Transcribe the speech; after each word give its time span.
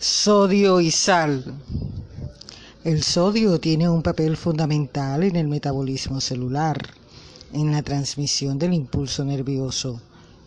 Sodio 0.00 0.80
y 0.80 0.92
sal. 0.92 1.42
El 2.84 3.02
sodio 3.02 3.58
tiene 3.58 3.88
un 3.88 4.04
papel 4.04 4.36
fundamental 4.36 5.24
en 5.24 5.34
el 5.34 5.48
metabolismo 5.48 6.20
celular, 6.20 6.78
en 7.52 7.72
la 7.72 7.82
transmisión 7.82 8.60
del 8.60 8.74
impulso 8.74 9.24
nervioso, 9.24 10.00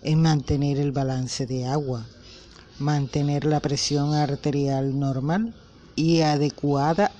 en 0.04 0.22
mantener 0.22 0.80
el 0.80 0.94
balance 0.94 1.46
de 1.48 1.66
agua, 1.66 2.08
mantener 2.80 3.44
la 3.44 3.60
presión 3.60 4.14
arterial 4.14 4.98
normal 4.98 5.54
y 5.98 6.22
adecuada 6.22 7.12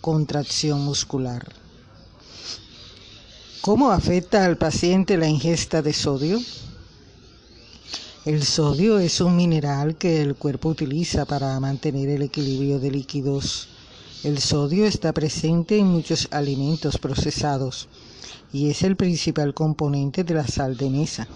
contracción 0.00 0.80
muscular. 0.84 1.52
¿Cómo 3.60 3.92
afecta 3.92 4.44
al 4.44 4.56
paciente 4.56 5.16
la 5.16 5.28
ingesta 5.28 5.82
de 5.82 5.92
sodio? 5.92 6.40
El 8.26 8.42
sodio 8.42 8.98
es 8.98 9.20
un 9.20 9.36
mineral 9.36 9.94
que 9.94 10.20
el 10.20 10.34
cuerpo 10.34 10.70
utiliza 10.70 11.26
para 11.26 11.60
mantener 11.60 12.08
el 12.08 12.22
equilibrio 12.22 12.80
de 12.80 12.90
líquidos. 12.90 13.68
El 14.24 14.38
sodio 14.38 14.84
está 14.84 15.12
presente 15.12 15.78
en 15.78 15.86
muchos 15.86 16.26
alimentos 16.32 16.98
procesados 16.98 17.86
y 18.52 18.68
es 18.68 18.82
el 18.82 18.96
principal 18.96 19.54
componente 19.54 20.24
de 20.24 20.34
la 20.34 20.44
sal 20.44 20.76
de 20.76 20.90
mesa. 20.90 21.28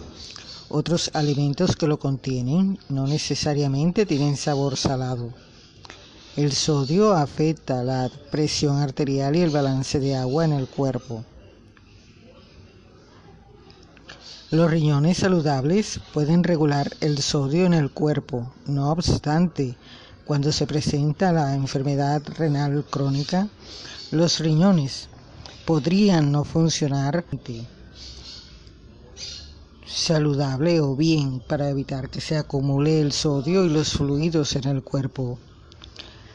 Otros 0.69 1.13
alimentos 1.15 1.77
que 1.77 1.87
lo 1.87 2.01
contienen 2.01 2.77
no 2.89 3.07
necesariamente 3.07 4.05
tienen 4.05 4.37
sabor 4.37 4.77
salado. 4.77 5.33
El 6.37 6.51
sodio 6.51 7.13
afecta 7.13 7.85
la 7.85 8.11
presión 8.33 8.79
arterial 8.79 9.37
y 9.37 9.43
el 9.43 9.51
balance 9.51 10.01
de 10.01 10.17
agua 10.17 10.45
en 10.45 10.55
el 10.55 10.67
cuerpo. 10.67 11.25
Los 14.53 14.69
riñones 14.69 15.19
saludables 15.19 16.01
pueden 16.13 16.43
regular 16.43 16.91
el 17.01 17.19
sodio 17.19 17.67
en 17.67 17.73
el 17.73 17.93
cuerpo. 17.93 18.53
No 18.67 18.91
obstante, 18.91 19.77
cuando 20.25 20.51
se 20.51 20.67
presenta 20.67 21.31
la 21.31 21.55
enfermedad 21.55 22.21
renal 22.37 22.85
crónica, 22.91 23.47
los 24.11 24.41
riñones 24.41 25.09
podrían 25.65 26.33
no 26.33 26.43
funcionar 26.43 27.25
saludable 29.87 30.81
o 30.81 30.97
bien 30.97 31.39
para 31.47 31.71
evitar 31.71 32.11
que 32.11 32.21
se 32.21 32.37
acumule 32.37 33.01
el 33.01 33.13
sodio 33.13 33.65
y 33.65 33.69
los 33.69 33.93
fluidos 33.93 34.57
en 34.57 34.65
el 34.67 34.83
cuerpo. 34.83 35.39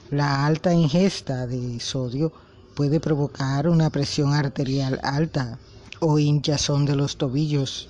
La 0.10 0.46
alta 0.46 0.74
ingesta 0.74 1.48
de 1.48 1.82
sodio 1.82 2.32
puede 2.76 3.02
provocar 3.02 3.68
una 3.68 3.90
presión 3.90 4.34
arterial 4.34 5.02
alta 5.04 5.60
o 6.00 6.18
hinchazón 6.18 6.86
de 6.86 6.96
los 6.96 7.18
tobillos 7.18 7.90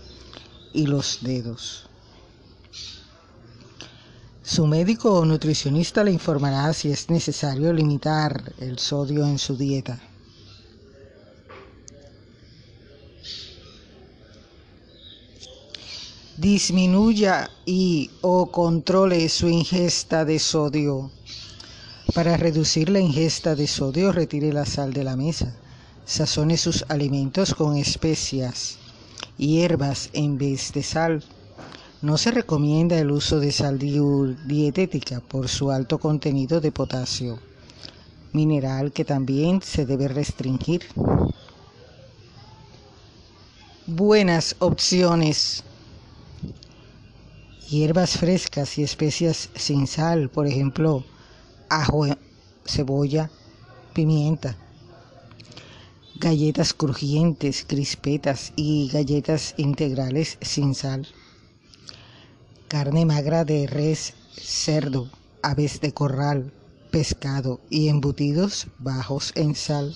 y 0.76 0.86
los 0.86 1.20
dedos. 1.22 1.88
Su 4.44 4.68
médico 4.68 5.12
o 5.12 5.26
nutricionista 5.26 6.04
le 6.04 6.12
informará 6.12 6.72
si 6.73 6.92
es 6.92 7.09
necesario 7.09 7.73
limitar 7.73 8.54
el 8.59 8.78
sodio 8.78 9.26
en 9.26 9.40
su 9.40 9.58
dieta. 9.58 10.00
Disminuya 16.38 17.50
y 17.66 18.12
o 18.22 18.52
controle 18.52 19.30
su 19.30 19.48
ingesta 19.48 20.26
de 20.26 20.38
sodio. 20.38 21.10
Para 22.14 22.38
reducir 22.38 22.89
la 22.89 23.00
ingesta 23.00 23.56
de 23.56 23.66
sodio, 23.66 24.12
retire 24.12 24.52
la 24.52 24.66
sal 24.66 24.94
de 24.94 25.06
la 25.06 25.16
mesa. 25.16 25.56
Sazone 26.06 26.58
sus 26.58 26.86
alimentos 26.89 27.56
con 27.56 27.78
especias 27.78 28.78
hierbas 29.38 30.09
en 30.14 30.38
vez 30.38 30.72
de 30.73 30.83
sal. 30.83 31.23
No 32.02 32.17
se 32.17 32.31
recomienda 32.31 32.97
el 32.97 33.11
uso 33.11 33.39
de 33.39 33.52
sal 33.52 33.80
dietética 33.80 35.22
por 35.22 35.47
su 35.47 35.72
alto 35.72 35.97
contenido 35.97 36.61
de 36.61 36.72
potasio, 36.72 37.39
mineral 38.33 38.92
que 38.92 39.05
también 39.05 39.61
se 39.61 39.86
debe 39.86 40.08
restringir. 40.08 40.83
Buenas 43.87 44.55
opciones. 44.60 45.64
Hierbas 47.70 48.17
frescas 48.17 48.77
y 48.77 48.83
especias 48.83 49.49
sin 49.55 49.87
sal, 49.87 50.30
por 50.30 50.45
ejemplo, 50.45 51.04
ajo, 51.70 52.05
cebolla, 52.65 53.31
pimienta 53.93 54.55
galletas 56.17 56.73
crujientes, 56.73 57.65
crispetas 57.67 58.53
y 58.55 58.89
galletas 58.89 59.53
integrales 59.58 60.37
sin 60.42 60.73
sal, 60.73 61.08
carne 62.70 63.05
magra 63.05 63.43
de 63.43 63.67
res, 63.67 64.14
cerdo, 64.37 65.09
aves 65.42 65.81
de 65.81 65.93
corral, 65.93 66.54
pescado 66.89 67.59
y 67.70 67.89
embutidos 67.89 68.67
bajos 68.80 69.33
en 69.36 69.55
sal. 69.55 69.93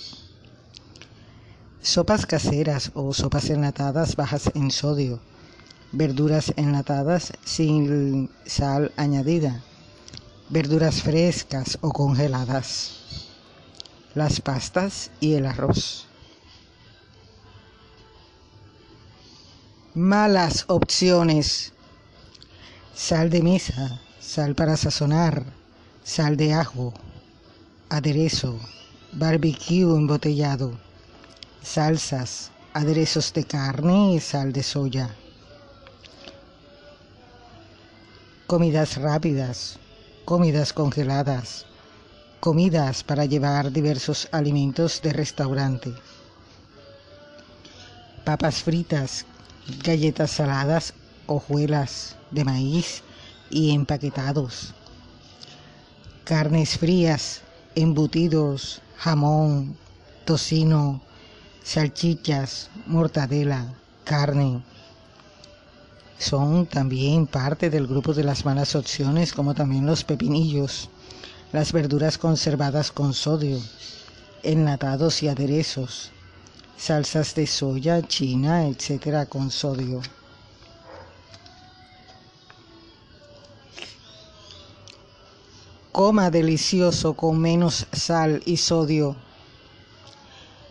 Sopas 1.81 2.25
caseras 2.25 2.91
o 2.95 3.13
sopas 3.13 3.49
enlatadas 3.49 4.17
bajas 4.17 4.51
en 4.55 4.71
sodio. 4.71 5.21
Verduras 5.93 6.53
enlatadas 6.57 7.31
sin 7.45 8.29
sal 8.45 8.91
añadida. 8.97 9.63
Verduras 10.49 11.01
frescas 11.01 11.77
o 11.79 11.91
congeladas. 11.91 12.91
Las 14.13 14.41
pastas 14.41 15.11
y 15.21 15.35
el 15.35 15.45
arroz. 15.45 16.08
Malas 19.95 20.65
opciones. 20.67 21.73
Sal 22.93 23.29
de 23.29 23.41
mesa, 23.41 23.99
sal 24.19 24.53
para 24.53 24.77
sazonar, 24.77 25.43
sal 26.03 26.37
de 26.37 26.53
ajo, 26.53 26.93
aderezo, 27.89 28.59
barbecue 29.13 29.81
embotellado, 29.81 30.77
salsas, 31.63 32.51
aderezos 32.73 33.33
de 33.33 33.45
carne 33.45 34.13
y 34.13 34.19
sal 34.19 34.53
de 34.53 34.63
soya. 34.63 35.15
Comidas 38.45 38.97
rápidas, 38.97 39.79
comidas 40.25 40.71
congeladas, 40.73 41.65
comidas 42.39 43.03
para 43.03 43.25
llevar 43.25 43.71
diversos 43.71 44.27
alimentos 44.31 45.01
de 45.01 45.13
restaurante. 45.13 45.93
Papas 48.23 48.61
fritas, 48.61 49.25
galletas 49.83 50.31
saladas, 50.31 50.93
hojuelas 51.27 52.15
de 52.31 52.43
maíz 52.43 53.03
y 53.49 53.71
empaquetados, 53.73 54.73
carnes 56.23 56.77
frías, 56.77 57.41
embutidos, 57.75 58.81
jamón, 58.97 59.77
tocino, 60.25 61.01
salchichas, 61.63 62.69
mortadela, 62.85 63.73
carne. 64.03 64.63
Son 66.17 66.65
también 66.65 67.27
parte 67.27 67.69
del 67.69 67.87
grupo 67.87 68.13
de 68.13 68.23
las 68.23 68.43
malas 68.43 68.75
opciones, 68.75 69.33
como 69.33 69.53
también 69.53 69.85
los 69.85 70.03
pepinillos, 70.03 70.89
las 71.51 71.71
verduras 71.71 72.17
conservadas 72.17 72.91
con 72.91 73.13
sodio, 73.13 73.59
enlatados 74.43 75.23
y 75.23 75.29
aderezos, 75.29 76.11
salsas 76.79 77.35
de 77.35 77.45
soya, 77.45 78.01
china, 78.01 78.65
etcétera, 78.65 79.25
con 79.25 79.51
sodio. 79.51 80.01
Coma 85.91 86.31
delicioso 86.31 87.15
con 87.15 87.37
menos 87.37 87.85
sal 87.91 88.41
y 88.45 88.55
sodio. 88.55 89.17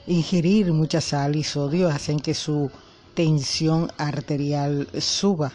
Ingerir 0.06 0.72
mucha 0.72 1.02
sal 1.02 1.36
y 1.36 1.44
sodio 1.44 1.88
hacen 1.88 2.19
que 2.19 2.32
su 2.32 2.70
tensión 3.12 3.92
arterial 3.98 4.88
suba 4.98 5.52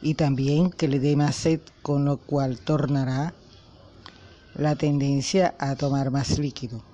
y 0.00 0.14
también 0.14 0.70
que 0.70 0.86
le 0.86 1.00
dé 1.00 1.16
más 1.16 1.34
sed, 1.34 1.60
con 1.82 2.04
lo 2.04 2.18
cual 2.18 2.60
tornará 2.60 3.34
la 4.54 4.76
tendencia 4.76 5.56
a 5.58 5.74
tomar 5.74 6.12
más 6.12 6.38
líquido. 6.38 6.87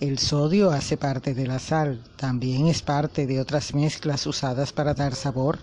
El 0.00 0.18
sodio 0.18 0.70
hace 0.70 0.96
parte 0.96 1.34
de 1.34 1.46
la 1.46 1.58
sal, 1.58 2.02
también 2.16 2.68
es 2.68 2.80
parte 2.80 3.26
de 3.26 3.38
otras 3.38 3.74
mezclas 3.74 4.26
usadas 4.26 4.72
para 4.72 4.94
dar 4.94 5.14
sabor 5.14 5.58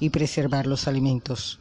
y 0.00 0.08
preservar 0.08 0.66
los 0.66 0.88
alimentos. 0.88 1.58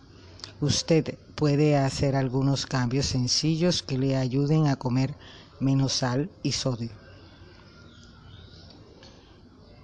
Usted 0.61 1.17
puede 1.35 1.75
hacer 1.75 2.15
algunos 2.15 2.65
cambios 2.65 3.07
sencillos 3.07 3.83
que 3.83 3.97
le 3.97 4.15
ayuden 4.15 4.67
a 4.67 4.77
comer 4.77 5.13
menos 5.59 5.91
sal 5.91 6.29
y 6.41 6.53
sodio. 6.53 6.91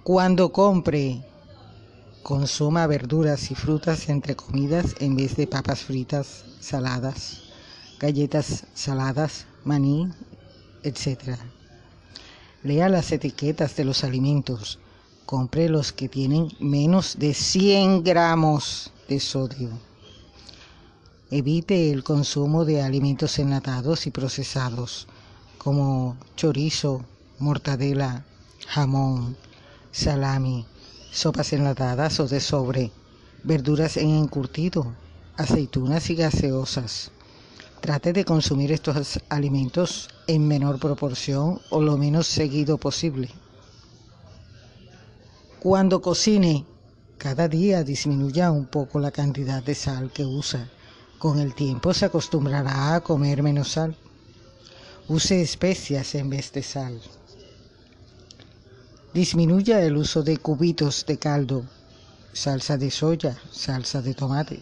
Cuando 0.02 0.50
compre, 0.50 1.22
consuma 2.22 2.86
verduras 2.86 3.50
y 3.50 3.56
frutas 3.56 4.08
entre 4.08 4.36
comidas 4.36 4.94
en 5.00 5.16
vez 5.16 5.36
de 5.36 5.46
papas 5.46 5.80
fritas, 5.80 6.46
saladas, 6.60 7.42
galletas 8.00 8.64
saladas, 8.72 9.44
maní, 9.64 10.10
etc. 10.82 11.38
Lea 12.64 12.88
las 12.88 13.12
etiquetas 13.12 13.76
de 13.76 13.84
los 13.84 14.02
alimentos. 14.02 14.80
Compre 15.26 15.68
los 15.68 15.92
que 15.92 16.08
tienen 16.08 16.48
menos 16.58 17.16
de 17.16 17.32
100 17.32 18.02
gramos 18.02 18.90
de 19.08 19.20
sodio. 19.20 19.70
Evite 21.30 21.92
el 21.92 22.02
consumo 22.02 22.64
de 22.64 22.82
alimentos 22.82 23.38
enlatados 23.38 24.08
y 24.08 24.10
procesados 24.10 25.06
como 25.56 26.16
chorizo, 26.34 27.04
mortadela, 27.38 28.24
jamón, 28.66 29.36
salami, 29.92 30.66
sopas 31.12 31.52
enlatadas 31.52 32.18
o 32.18 32.26
de 32.26 32.40
sobre, 32.40 32.90
verduras 33.44 33.96
en 33.96 34.10
encurtido, 34.10 34.96
aceitunas 35.36 36.10
y 36.10 36.16
gaseosas. 36.16 37.12
Trate 37.82 38.12
de 38.12 38.24
consumir 38.24 38.72
estos 38.72 39.20
alimentos 39.28 40.08
en 40.28 40.46
menor 40.46 40.78
proporción 40.78 41.60
o 41.70 41.80
lo 41.80 41.96
menos 41.96 42.26
seguido 42.26 42.78
posible. 42.78 43.30
Cuando 45.58 46.00
cocine, 46.00 46.64
cada 47.16 47.48
día 47.48 47.82
disminuya 47.82 48.52
un 48.52 48.66
poco 48.66 49.00
la 49.00 49.10
cantidad 49.10 49.62
de 49.62 49.74
sal 49.74 50.12
que 50.12 50.24
usa. 50.24 50.68
Con 51.18 51.40
el 51.40 51.54
tiempo 51.54 51.92
se 51.92 52.04
acostumbrará 52.04 52.94
a 52.94 53.00
comer 53.00 53.42
menos 53.42 53.72
sal. 53.72 53.96
Use 55.08 55.40
especias 55.40 56.14
en 56.14 56.30
vez 56.30 56.52
de 56.52 56.62
sal. 56.62 57.00
Disminuya 59.14 59.82
el 59.82 59.96
uso 59.96 60.22
de 60.22 60.36
cubitos 60.36 61.06
de 61.06 61.18
caldo, 61.18 61.64
salsa 62.32 62.76
de 62.76 62.90
soya, 62.90 63.36
salsa 63.50 64.02
de 64.02 64.14
tomate. 64.14 64.60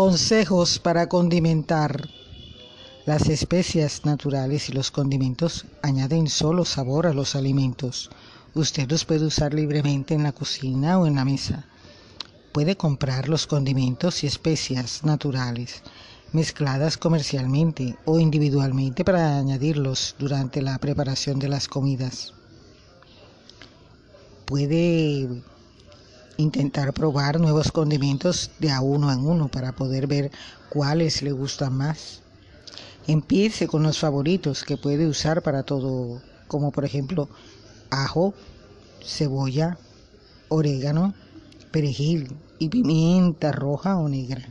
Consejos 0.00 0.78
para 0.78 1.10
condimentar. 1.10 2.08
Las 3.04 3.28
especias 3.28 4.06
naturales 4.06 4.70
y 4.70 4.72
los 4.72 4.90
condimentos 4.90 5.66
añaden 5.82 6.26
solo 6.26 6.64
sabor 6.64 7.06
a 7.06 7.12
los 7.12 7.36
alimentos. 7.36 8.08
Usted 8.54 8.90
los 8.90 9.04
puede 9.04 9.26
usar 9.26 9.52
libremente 9.52 10.14
en 10.14 10.22
la 10.22 10.32
cocina 10.32 10.98
o 10.98 11.06
en 11.06 11.16
la 11.16 11.26
mesa. 11.26 11.66
Puede 12.50 12.78
comprar 12.78 13.28
los 13.28 13.46
condimentos 13.46 14.24
y 14.24 14.26
especias 14.26 15.04
naturales 15.04 15.82
mezcladas 16.32 16.96
comercialmente 16.96 17.94
o 18.06 18.18
individualmente 18.18 19.04
para 19.04 19.36
añadirlos 19.36 20.16
durante 20.18 20.62
la 20.62 20.78
preparación 20.78 21.38
de 21.38 21.48
las 21.48 21.68
comidas. 21.68 22.32
Puede 24.46 25.42
intentar 26.40 26.92
probar 26.92 27.38
nuevos 27.38 27.70
condimentos 27.70 28.50
de 28.58 28.70
a 28.70 28.80
uno 28.80 29.12
en 29.12 29.24
uno 29.26 29.48
para 29.48 29.72
poder 29.72 30.06
ver 30.06 30.30
cuáles 30.68 31.22
le 31.22 31.32
gustan 31.32 31.74
más. 31.76 32.22
Empiece 33.06 33.66
con 33.66 33.82
los 33.82 33.98
favoritos 33.98 34.64
que 34.64 34.76
puede 34.76 35.06
usar 35.06 35.42
para 35.42 35.62
todo, 35.62 36.20
como 36.48 36.70
por 36.72 36.84
ejemplo 36.84 37.28
ajo, 37.90 38.34
cebolla, 39.04 39.78
orégano, 40.48 41.14
perejil 41.70 42.36
y 42.58 42.68
pimienta 42.68 43.52
roja 43.52 43.96
o 43.96 44.08
negra. 44.08 44.48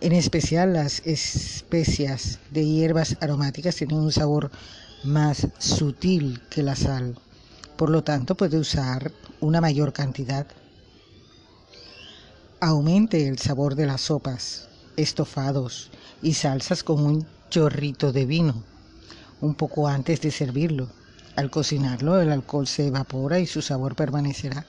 En 0.00 0.12
especial 0.12 0.74
las 0.74 1.00
especias 1.06 2.38
de 2.50 2.64
hierbas 2.64 3.16
aromáticas 3.20 3.76
tienen 3.76 3.96
un 3.96 4.12
sabor 4.12 4.50
más 5.04 5.48
sutil 5.58 6.40
que 6.50 6.62
la 6.62 6.76
sal. 6.76 7.18
Por 7.76 7.90
lo 7.90 8.04
tanto, 8.04 8.34
puede 8.34 8.58
usar 8.58 9.12
una 9.40 9.60
mayor 9.60 9.92
cantidad. 9.92 10.46
Aumente 12.60 13.28
el 13.28 13.38
sabor 13.38 13.74
de 13.74 13.86
las 13.86 14.02
sopas, 14.02 14.68
estofados 14.96 15.90
y 16.22 16.34
salsas 16.34 16.82
con 16.82 17.04
un 17.04 17.26
chorrito 17.50 18.12
de 18.12 18.26
vino, 18.26 18.64
un 19.40 19.54
poco 19.54 19.88
antes 19.88 20.20
de 20.20 20.30
servirlo. 20.30 20.88
Al 21.36 21.50
cocinarlo, 21.50 22.20
el 22.20 22.32
alcohol 22.32 22.66
se 22.66 22.86
evapora 22.86 23.38
y 23.38 23.46
su 23.46 23.60
sabor 23.60 23.94
permanecerá. 23.94 24.66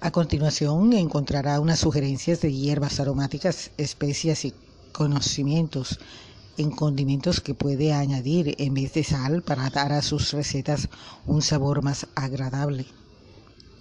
A 0.00 0.10
continuación 0.10 0.92
encontrará 0.92 1.58
unas 1.58 1.80
sugerencias 1.80 2.42
de 2.42 2.52
hierbas 2.52 3.00
aromáticas, 3.00 3.70
especias 3.78 4.44
y 4.44 4.54
conocimientos 4.92 5.98
en 6.56 6.70
condimentos 6.70 7.40
que 7.40 7.54
puede 7.54 7.92
añadir 7.92 8.54
en 8.58 8.74
vez 8.74 8.94
de 8.94 9.04
sal 9.04 9.42
para 9.42 9.70
dar 9.70 9.92
a 9.92 10.02
sus 10.02 10.32
recetas 10.32 10.88
un 11.26 11.42
sabor 11.42 11.82
más 11.82 12.06
agradable, 12.14 12.86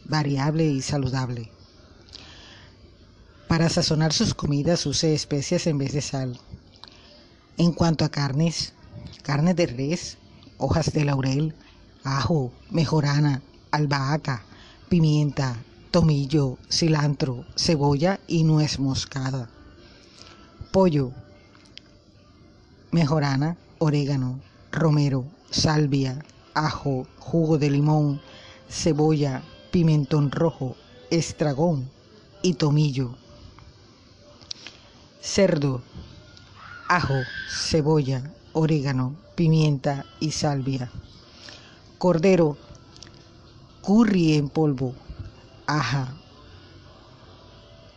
variable 0.05 0.65
y 0.65 0.81
saludable. 0.81 1.51
Para 3.47 3.69
sazonar 3.69 4.11
sus 4.11 4.33
comidas 4.33 4.85
use 4.85 5.13
especias 5.13 5.67
en 5.67 5.77
vez 5.77 5.93
de 5.93 6.01
sal. 6.01 6.39
En 7.57 7.71
cuanto 7.71 8.03
a 8.03 8.09
carnes, 8.09 8.73
carne 9.23 9.53
de 9.53 9.67
res, 9.67 10.17
hojas 10.57 10.91
de 10.91 11.05
laurel, 11.05 11.55
ajo, 12.03 12.51
mejorana, 12.69 13.41
albahaca, 13.71 14.43
pimienta, 14.89 15.57
tomillo, 15.91 16.57
cilantro, 16.69 17.45
cebolla 17.55 18.19
y 18.27 18.43
nuez 18.43 18.79
moscada. 18.79 19.49
Pollo, 20.71 21.13
mejorana, 22.95 23.57
orégano, 23.79 24.39
romero, 24.71 25.25
salvia, 25.51 26.23
ajo, 26.53 27.05
jugo 27.19 27.57
de 27.57 27.69
limón, 27.69 28.21
cebolla, 28.69 29.43
pimentón 29.69 30.31
rojo, 30.31 30.77
estragón 31.11 31.89
y 32.41 32.53
tomillo. 32.53 33.17
Cerdo, 35.21 35.81
ajo, 36.87 37.15
cebolla, 37.49 38.31
orégano, 38.53 39.17
pimienta 39.35 40.05
y 40.21 40.31
salvia. 40.31 40.89
Cordero, 41.97 42.55
curry 43.81 44.35
en 44.35 44.47
polvo, 44.47 44.95
aja, 45.67 46.15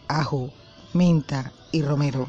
ajo, 0.08 0.50
menta 0.92 1.52
y 1.70 1.82
romero. 1.82 2.26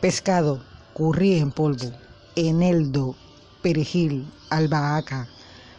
Pescado, 0.00 0.62
curry 0.98 1.38
en 1.38 1.52
polvo, 1.52 1.92
eneldo, 2.34 3.14
perejil, 3.62 4.26
albahaca, 4.50 5.28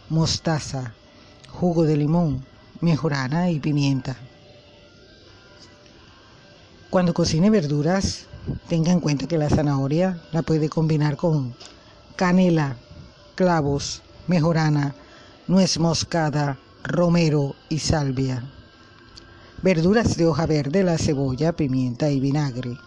mostaza, 0.07 0.93
jugo 1.49 1.83
de 1.83 1.97
limón, 1.97 2.45
mejorana 2.79 3.51
y 3.51 3.59
pimienta. 3.59 4.15
Cuando 6.89 7.13
cocine 7.13 7.49
verduras, 7.49 8.27
tenga 8.69 8.93
en 8.93 9.01
cuenta 9.01 9.27
que 9.27 9.37
la 9.37 9.49
zanahoria 9.49 10.21
la 10.31 10.41
puede 10.41 10.69
combinar 10.69 11.17
con 11.17 11.53
canela, 12.15 12.77
clavos, 13.35 14.01
mejorana, 14.27 14.95
nuez 15.47 15.79
moscada, 15.79 16.57
romero 16.81 17.55
y 17.67 17.79
salvia. 17.79 18.41
Verduras 19.61 20.15
de 20.15 20.27
hoja 20.27 20.45
verde, 20.45 20.83
la 20.83 20.97
cebolla, 20.97 21.51
pimienta 21.51 22.09
y 22.09 22.21
vinagre. 22.21 22.77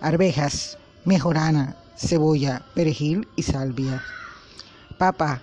Arvejas, 0.00 0.78
mejorana, 1.04 1.76
cebolla, 1.96 2.62
perejil 2.74 3.28
y 3.36 3.42
salvia. 3.42 4.02
Papa. 4.98 5.42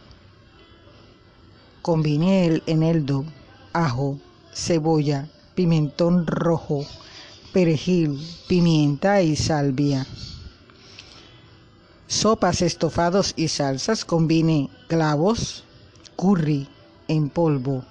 Combine 1.82 2.46
el 2.46 2.64
eneldo, 2.66 3.26
ajo, 3.74 4.20
cebolla, 4.54 5.28
pimentón 5.56 6.28
rojo, 6.28 6.86
perejil, 7.54 8.20
pimienta 8.48 9.22
y 9.22 9.36
salvia. 9.36 10.06
Sopas, 12.08 12.62
estofados 12.62 13.34
y 13.36 13.48
salsas 13.48 14.06
combine 14.06 14.70
clavos, 14.88 15.64
curry 16.16 16.68
en 17.08 17.30
polvo, 17.30 17.84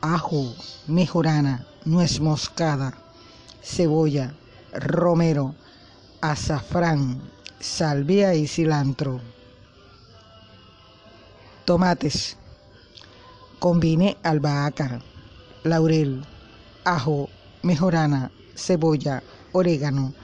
ajo, 0.00 0.54
mejorana, 0.86 1.66
nuez 1.84 2.20
moscada, 2.20 2.96
cebolla, 3.62 4.34
romero, 4.72 5.54
azafrán, 6.20 7.22
salvia 7.60 8.34
y 8.34 8.46
cilantro. 8.46 9.20
Tomates. 11.64 12.36
Combine 13.58 14.16
albahaca, 14.22 15.00
laurel, 15.64 16.24
ajo, 16.84 17.28
mejorana, 17.62 18.30
cebolla, 18.54 19.22
orégano, 19.52 20.14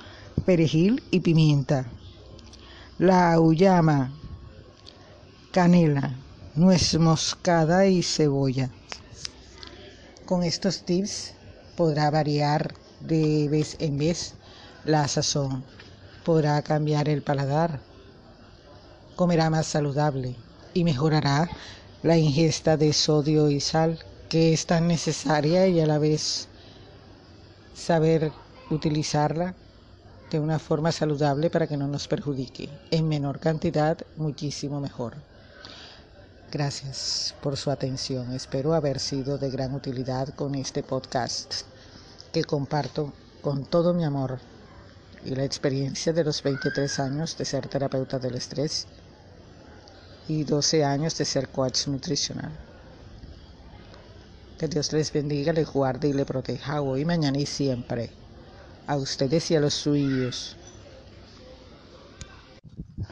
perejil 0.44 1.02
y 1.10 1.20
pimienta. 1.20 1.86
La 2.98 3.34
auyama, 3.34 4.12
canela, 5.52 6.14
nuez 6.54 6.98
moscada 6.98 7.86
y 7.86 8.02
cebolla. 8.02 8.70
Con 10.24 10.42
estos 10.42 10.82
tips 10.84 11.34
podrá 11.76 12.10
variar 12.10 12.74
de 13.00 13.48
vez 13.50 13.76
en 13.80 13.98
vez 13.98 14.34
la 14.84 15.06
sazón 15.08 15.62
podrá 16.26 16.60
cambiar 16.60 17.08
el 17.08 17.22
paladar, 17.22 17.78
comerá 19.14 19.48
más 19.48 19.64
saludable 19.64 20.34
y 20.74 20.82
mejorará 20.82 21.48
la 22.02 22.18
ingesta 22.18 22.76
de 22.76 22.92
sodio 22.92 23.48
y 23.48 23.60
sal 23.60 24.00
que 24.28 24.52
es 24.52 24.66
tan 24.66 24.88
necesaria 24.88 25.68
y 25.68 25.78
a 25.78 25.86
la 25.86 25.98
vez 25.98 26.48
saber 27.76 28.32
utilizarla 28.70 29.54
de 30.28 30.40
una 30.40 30.58
forma 30.58 30.90
saludable 30.90 31.48
para 31.48 31.68
que 31.68 31.76
no 31.76 31.86
nos 31.86 32.08
perjudique. 32.08 32.68
En 32.90 33.06
menor 33.06 33.38
cantidad, 33.38 33.96
muchísimo 34.16 34.80
mejor. 34.80 35.14
Gracias 36.50 37.36
por 37.40 37.56
su 37.56 37.70
atención. 37.70 38.32
Espero 38.32 38.74
haber 38.74 38.98
sido 38.98 39.38
de 39.38 39.48
gran 39.48 39.76
utilidad 39.76 40.30
con 40.30 40.56
este 40.56 40.82
podcast 40.82 41.62
que 42.32 42.42
comparto 42.42 43.12
con 43.42 43.64
todo 43.64 43.94
mi 43.94 44.02
amor 44.04 44.40
y 45.26 45.34
la 45.34 45.44
experiencia 45.44 46.12
de 46.12 46.22
los 46.22 46.42
23 46.42 47.00
años 47.00 47.36
de 47.36 47.44
ser 47.44 47.66
terapeuta 47.66 48.18
del 48.18 48.36
estrés 48.36 48.86
y 50.28 50.44
12 50.44 50.84
años 50.84 51.18
de 51.18 51.24
ser 51.24 51.48
coach 51.48 51.88
nutricional. 51.88 52.52
Que 54.58 54.68
Dios 54.68 54.92
les 54.92 55.12
bendiga, 55.12 55.52
les 55.52 55.68
guarde 55.68 56.08
y 56.08 56.12
le 56.12 56.24
proteja 56.24 56.80
hoy, 56.80 57.04
mañana 57.04 57.38
y 57.38 57.46
siempre. 57.46 58.10
A 58.86 58.96
ustedes 58.96 59.50
y 59.50 59.56
a 59.56 59.60
los 59.60 59.74
suyos. 59.74 60.56